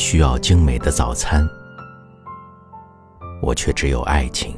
[0.00, 1.46] 需要精美的早餐，
[3.42, 4.56] 我却只有爱情。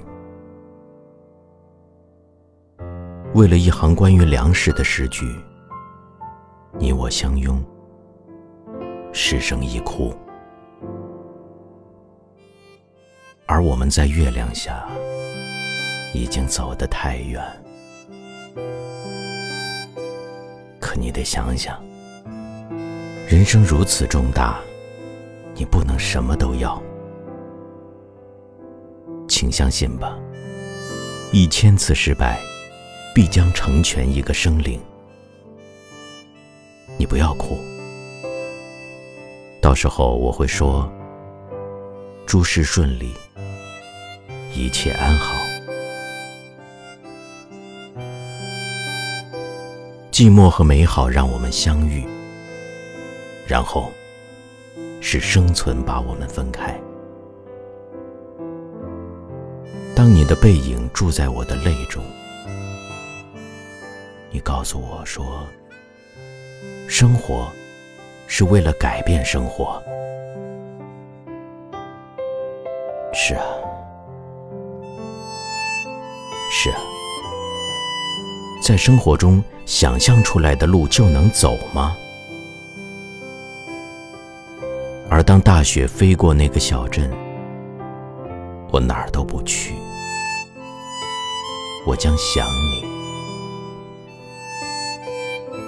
[3.34, 5.34] 为了一行关于粮食的诗句，
[6.78, 7.60] 你我相拥，
[9.12, 10.14] 失声一哭。
[13.46, 14.86] 而我们在月亮下，
[16.14, 17.42] 已经走得太远。
[20.78, 21.82] 可你得想想，
[23.28, 24.60] 人生如此重大，
[25.62, 26.82] 你不能什么都要。
[29.28, 30.18] 请相信吧，
[31.32, 32.36] 一千次失败。
[33.14, 34.80] 必将成全一个生灵。
[36.96, 37.58] 你不要哭，
[39.60, 40.90] 到时候我会说：
[42.26, 43.12] 诸事顺利，
[44.54, 45.36] 一切安好。
[50.10, 52.04] 寂寞和美好让我们相遇，
[53.46, 53.92] 然后
[55.04, 56.80] 是生存把我们分开。
[59.94, 62.02] 当你的背影住在我的泪中。
[64.30, 65.44] 你告诉我说，
[66.88, 67.50] 生活
[68.28, 69.82] 是为了改变生活。
[73.12, 73.44] 是啊，
[76.50, 76.78] 是啊，
[78.62, 81.94] 在生活中想象出来的路就能走吗？
[85.22, 87.10] 当大雪飞过那个小镇，
[88.70, 89.74] 我哪儿都不去，
[91.86, 92.84] 我将想你。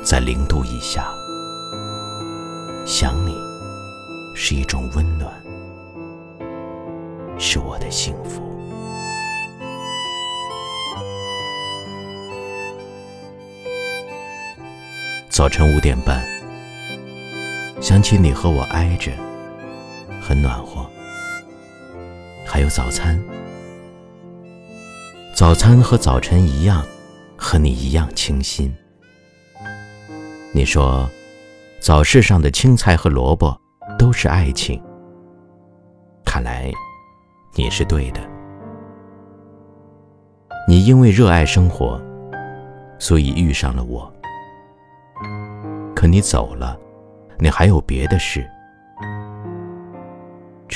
[0.05, 1.07] 在零度以下，
[2.85, 3.35] 想你
[4.35, 5.33] 是一种温暖，
[7.39, 8.43] 是我的幸福。
[15.31, 16.23] 早晨五点半，
[17.81, 19.11] 想起你和我挨着，
[20.27, 20.89] 很暖和。
[22.47, 23.23] 还有早餐，
[25.35, 26.83] 早餐和早晨一样，
[27.37, 28.75] 和你一样清新。
[30.51, 31.07] 你说，
[31.79, 33.55] 早市上的青菜和萝卜
[33.99, 34.83] 都是爱情。
[36.25, 36.73] 看来，
[37.55, 38.21] 你是对的。
[40.67, 42.01] 你因为热爱生活，
[42.99, 44.11] 所以遇上了我。
[45.95, 46.79] 可你走了，
[47.39, 48.49] 你还有别的事。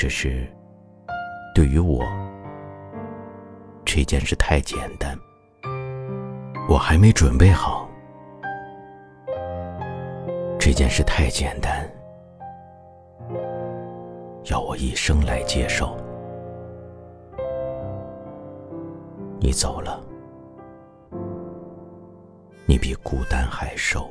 [0.01, 0.47] 只是，
[1.53, 2.05] 对于我，
[3.83, 5.13] 这件事太简单，
[6.69, 7.85] 我还没准备好。
[10.57, 11.85] 这件事太简单，
[14.45, 15.97] 要我一生来接受。
[19.37, 20.01] 你走了，
[22.65, 24.09] 你比孤单还瘦。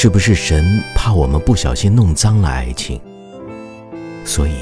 [0.00, 3.00] 是不是神怕我们不小心弄脏了爱情，
[4.24, 4.54] 所以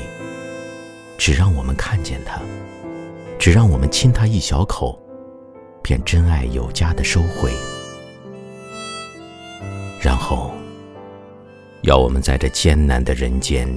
[1.18, 2.40] 只让我们看见他，
[3.38, 4.98] 只让我们亲他一小口？
[5.82, 7.52] 便真爱有加的收回，
[10.00, 10.54] 然后
[11.82, 13.68] 要我们在这艰难的人间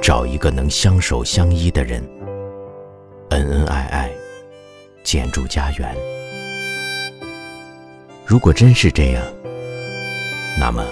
[0.00, 2.00] 找一个能相守相依的人，
[3.30, 4.08] 恩恩爱爱，
[5.02, 5.96] 建筑家园。
[8.24, 9.24] 如果真是这样，
[10.60, 10.84] 那么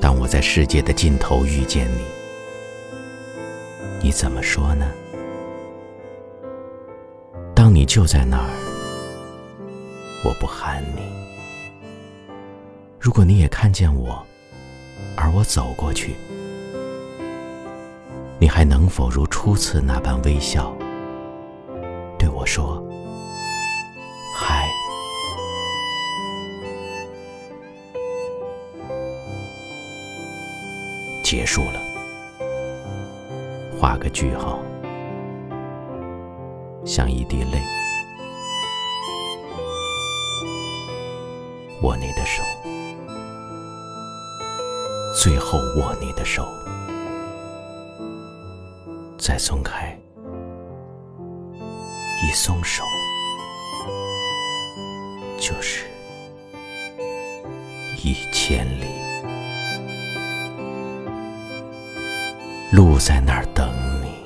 [0.00, 2.02] 当我在世界的尽头遇见你，
[4.02, 4.90] 你怎么说呢？
[7.54, 8.50] 当你就在那儿，
[10.24, 11.02] 我不喊你。
[12.98, 14.20] 如果你也看见我，
[15.16, 16.16] 而我走过去，
[18.40, 20.76] 你还能否如初次那般微笑，
[31.28, 31.80] 结束了，
[33.80, 34.60] 画个句号。
[36.84, 37.60] 像一滴泪，
[41.82, 42.44] 握你的手，
[45.20, 46.46] 最后握你的手，
[49.18, 49.98] 再松开，
[52.22, 52.84] 一松手，
[55.40, 55.86] 就是
[58.04, 58.86] 一千里，
[62.96, 63.70] 路在那儿等
[64.02, 64.24] 你。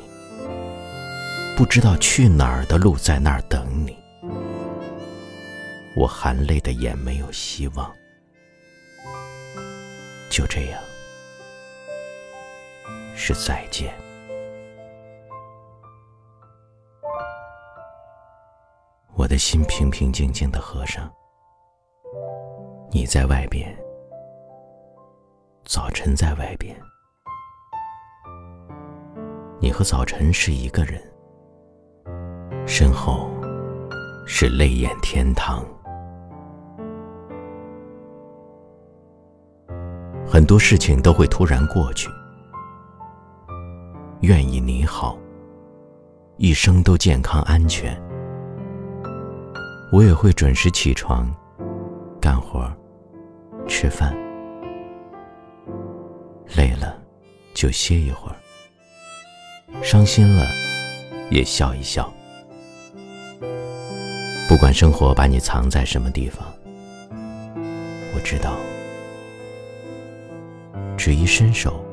[1.56, 3.98] 不知道去哪儿的路在那儿等你，
[5.96, 7.92] 我含泪的眼没有希望，
[10.30, 10.80] 就这样，
[13.16, 13.92] 是再见。
[19.16, 21.12] 我的心平平静静的合上，
[22.92, 23.76] 你在外边。
[25.64, 26.80] 早晨在外边，
[29.62, 30.98] 你和早晨是一个人，
[32.66, 33.30] 身后
[34.26, 35.62] 是泪眼天堂。
[40.26, 42.08] 很多事情都会突然过去，
[44.22, 45.18] 愿意你好，
[46.38, 47.94] 一生都健康安全。
[49.92, 51.30] 我也会准时起床，
[52.18, 52.66] 干活，
[53.68, 54.16] 吃饭。
[56.56, 56.96] 累了，
[57.52, 58.34] 就歇一会儿；
[59.82, 60.46] 伤心了，
[61.30, 62.12] 也笑一笑。
[64.48, 66.46] 不管生活把你藏在什么地方，
[68.14, 68.56] 我知道，
[70.96, 71.84] 只一伸手，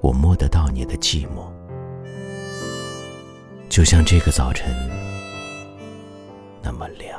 [0.00, 1.50] 我摸得到你的寂寞。
[3.68, 4.74] 就像这个早晨
[6.62, 7.18] 那么凉，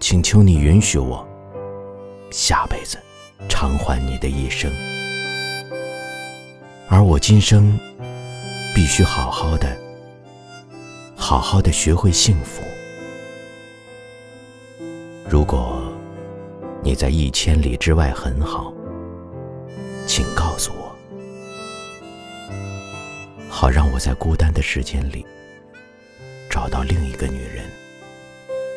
[0.00, 1.26] 请求你允许我。
[2.30, 2.98] 下辈子，
[3.46, 4.72] 偿还你的一生，
[6.88, 7.78] 而我今生
[8.74, 9.76] 必须好好的、
[11.14, 12.62] 好好的学会幸福。
[15.28, 15.82] 如果
[16.82, 18.72] 你在一千里之外很好，
[20.06, 20.96] 请告诉我，
[23.48, 25.24] 好让我在孤单的时间里
[26.50, 27.64] 找到另一个女人，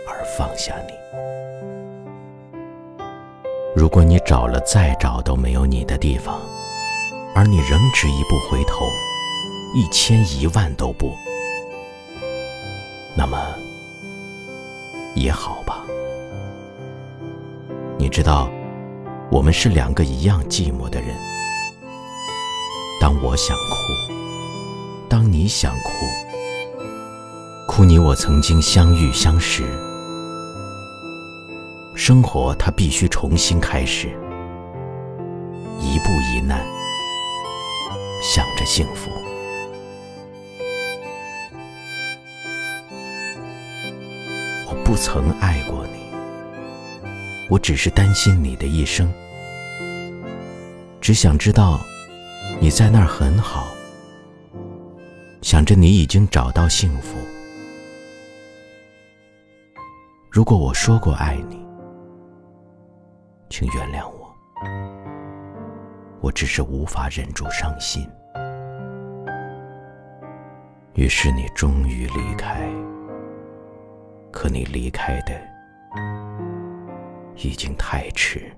[0.07, 0.93] 而放下你。
[3.73, 6.41] 如果你找了再找都没有你的地方，
[7.33, 8.85] 而你仍执意不回头，
[9.73, 11.15] 一千一万都不，
[13.15, 13.38] 那么
[15.15, 15.83] 也好吧。
[17.97, 18.50] 你知道，
[19.31, 21.15] 我们是两个一样寂寞的人。
[23.00, 24.13] 当我想哭，
[25.07, 25.91] 当你想哭，
[27.68, 29.90] 哭你我曾经相遇相识。
[32.03, 34.07] 生活它必须重新开始，
[35.80, 36.65] 一步一难，
[38.24, 39.12] 想着幸福。
[44.68, 46.12] 我不曾爱过你，
[47.51, 49.07] 我只是担心你的一生，
[51.00, 51.80] 只想知道
[52.59, 53.68] 你在那儿很好，
[55.44, 57.15] 想着你已经找到幸福。
[60.31, 61.60] 如果我说过爱你，
[63.51, 64.33] 请原谅我，
[66.21, 68.09] 我只是无法忍住伤心。
[70.94, 72.62] 于是你终于离开，
[74.31, 75.33] 可你离开的
[77.36, 78.50] 已经太迟。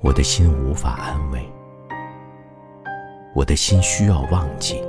[0.00, 1.46] 我的心无法安慰，
[3.34, 4.82] 我的心需要忘记，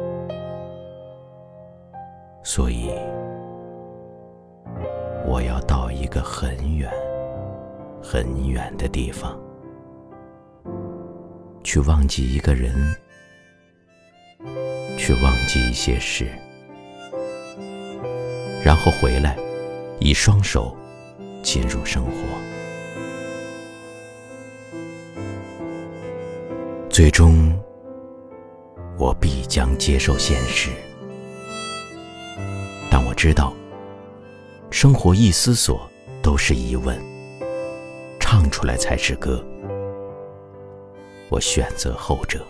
[2.42, 2.90] 所以。
[5.36, 6.90] 我要到一个很远、
[8.02, 9.38] 很远的地方，
[11.62, 12.74] 去忘记一个人，
[14.98, 16.28] 去忘记一些事，
[18.64, 19.38] 然后回来，
[20.00, 20.74] 以双手
[21.44, 22.12] 进入生活。
[26.90, 27.54] 最终，
[28.98, 30.70] 我必将接受现实，
[32.90, 33.54] 但我知道。
[34.76, 35.90] 生活一思索
[36.22, 37.02] 都是疑问，
[38.20, 39.42] 唱出来才是歌。
[41.30, 42.46] 我选择后者。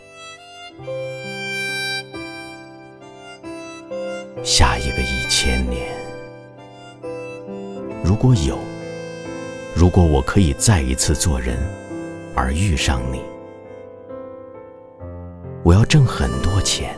[4.43, 5.95] 下一个一千年，
[8.03, 8.57] 如果有，
[9.75, 11.59] 如果我可以再一次做人，
[12.35, 13.21] 而遇上你，
[15.63, 16.97] 我要挣很多钱，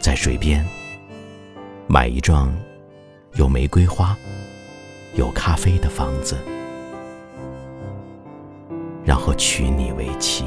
[0.00, 0.66] 在水边
[1.86, 2.52] 买一幢。
[3.36, 4.16] 有玫瑰花、
[5.14, 6.38] 有咖啡的房子，
[9.04, 10.46] 然后娶你为妻。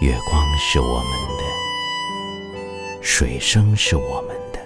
[0.00, 4.58] 月光是我们的，水声是我们的，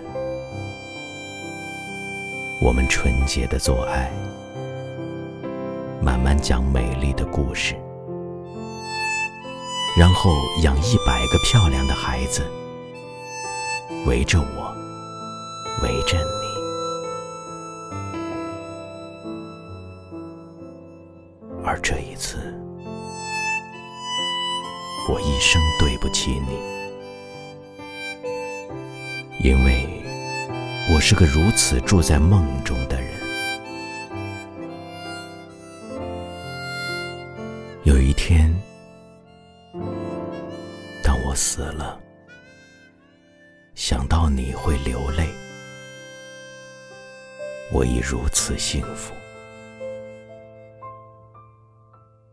[2.62, 4.12] 我们纯洁的做爱，
[6.00, 7.74] 慢慢讲美丽的故事，
[9.96, 10.30] 然后
[10.62, 12.40] 养一百个漂亮的孩子，
[14.06, 14.63] 围着我。
[15.84, 16.24] 围着你，
[21.62, 22.38] 而这一次，
[25.10, 26.58] 我一生对不起你，
[29.46, 30.02] 因为
[30.90, 33.10] 我是个如此住在梦中的人。
[37.82, 38.50] 有一天，
[41.02, 42.00] 当我死了。
[43.74, 45.28] 想到你会流泪，
[47.72, 49.12] 我已如此幸福。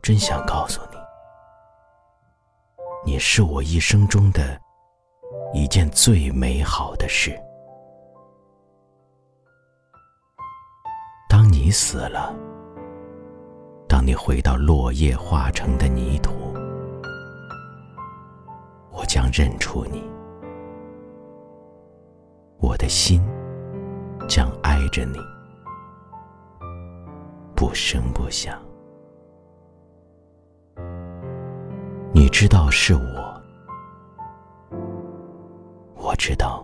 [0.01, 0.97] 真想告诉你，
[3.13, 4.59] 你是我一生中的
[5.53, 7.39] 一件最美好的事。
[11.29, 12.35] 当你死了，
[13.87, 16.31] 当你回到落叶化成的泥土，
[18.91, 20.03] 我将认出你，
[22.57, 23.23] 我的心
[24.27, 25.19] 将挨着你，
[27.55, 28.59] 不声不响。
[32.13, 33.41] 你知道是我，
[35.95, 36.63] 我知道